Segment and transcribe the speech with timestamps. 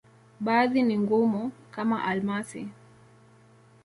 [0.39, 2.67] Baadhi ni ngumu, kama almasi.